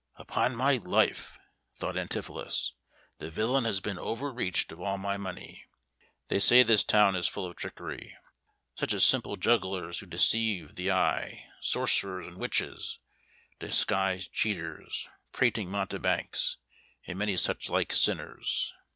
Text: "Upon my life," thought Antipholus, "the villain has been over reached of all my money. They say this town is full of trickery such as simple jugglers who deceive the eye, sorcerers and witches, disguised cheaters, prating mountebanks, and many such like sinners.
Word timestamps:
"Upon 0.15 0.55
my 0.55 0.77
life," 0.77 1.37
thought 1.77 1.93
Antipholus, 1.95 2.73
"the 3.19 3.29
villain 3.29 3.65
has 3.65 3.81
been 3.81 3.99
over 3.99 4.33
reached 4.33 4.71
of 4.71 4.81
all 4.81 4.97
my 4.97 5.15
money. 5.15 5.67
They 6.27 6.39
say 6.39 6.63
this 6.63 6.83
town 6.83 7.15
is 7.15 7.27
full 7.27 7.45
of 7.45 7.55
trickery 7.55 8.17
such 8.73 8.93
as 8.95 9.05
simple 9.05 9.35
jugglers 9.37 9.99
who 9.99 10.07
deceive 10.07 10.73
the 10.73 10.89
eye, 10.89 11.45
sorcerers 11.61 12.25
and 12.25 12.37
witches, 12.37 12.97
disguised 13.59 14.33
cheaters, 14.33 15.07
prating 15.33 15.69
mountebanks, 15.69 16.57
and 17.05 17.19
many 17.19 17.37
such 17.37 17.69
like 17.69 17.93
sinners. 17.93 18.73